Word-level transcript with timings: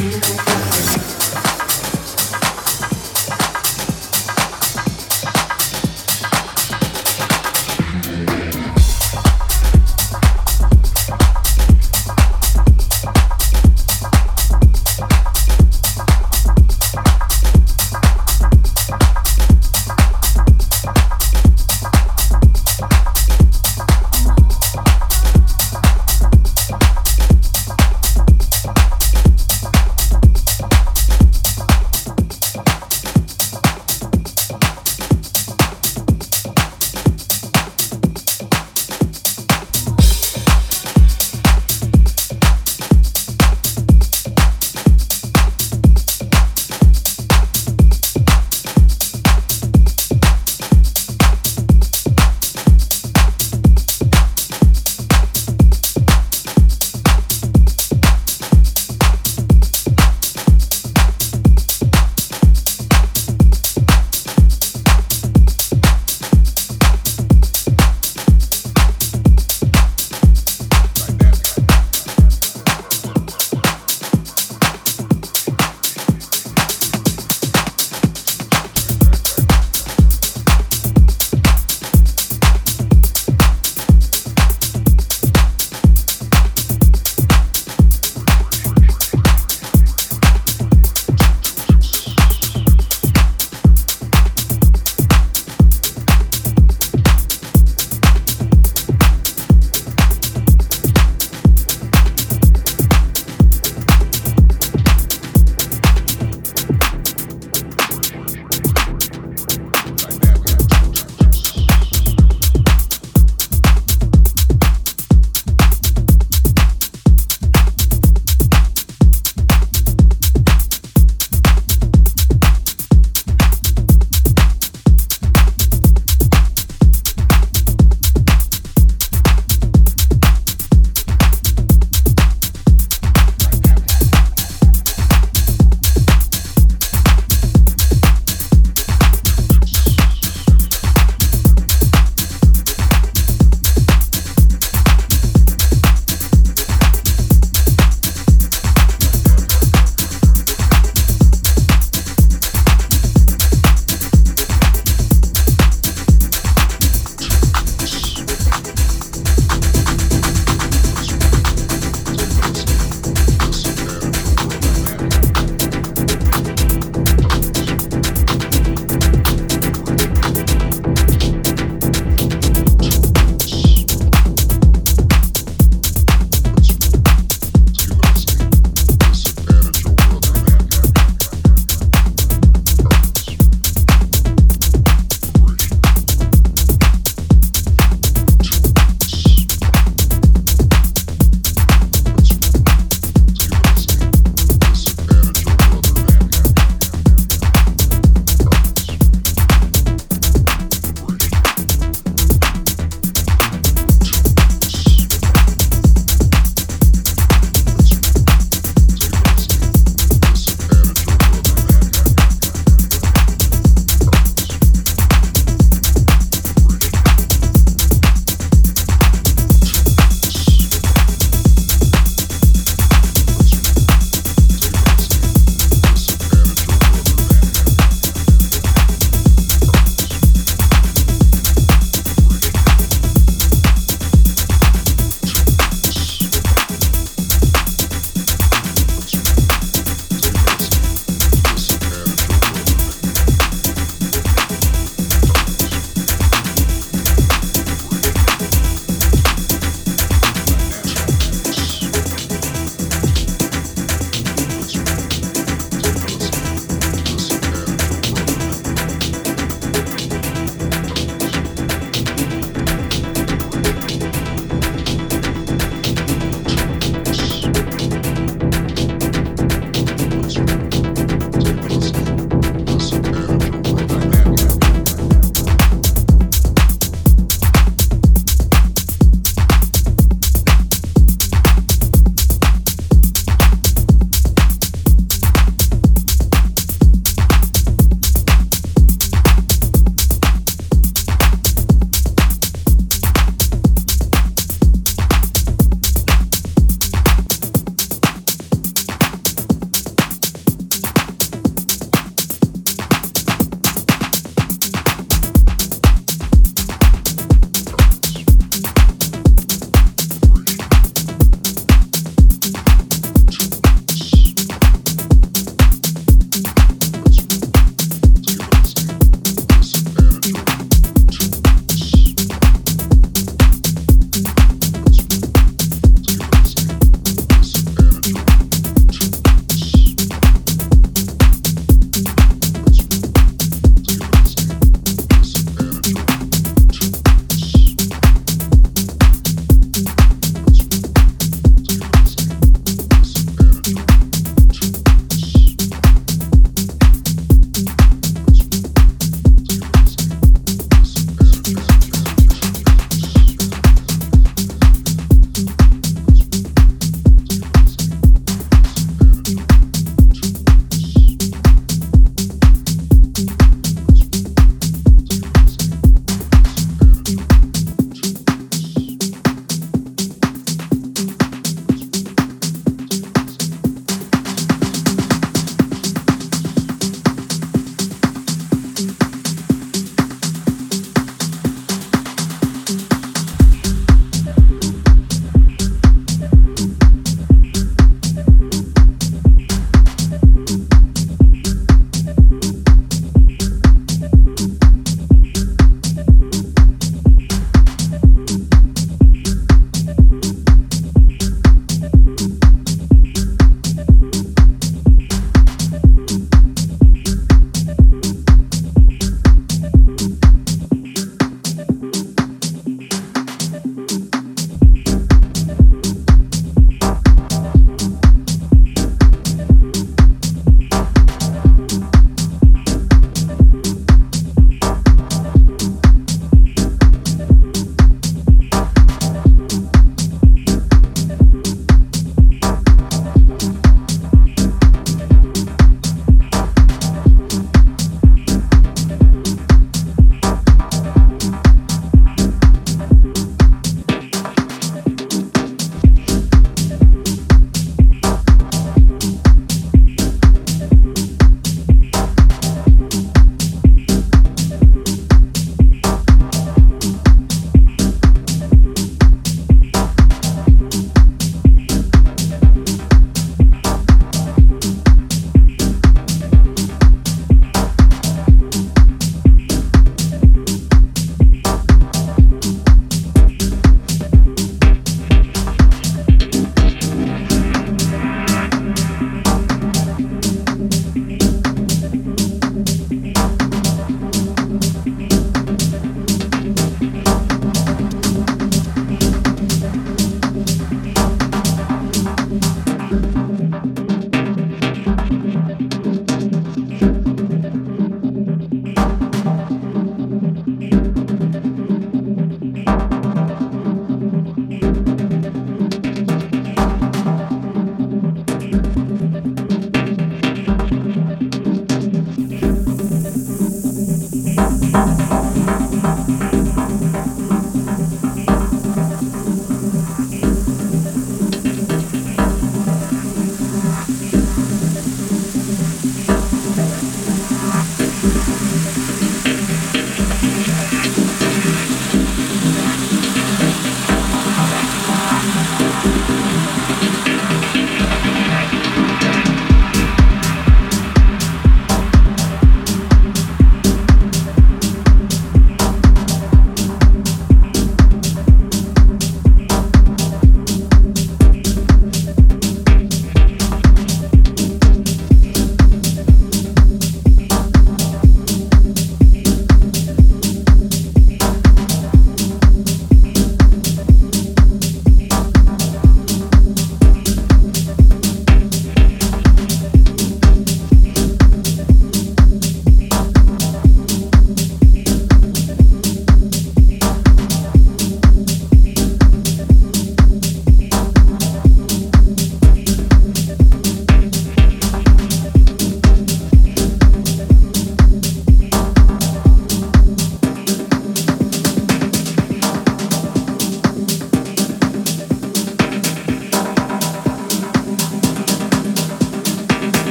Beautiful. 0.00 0.49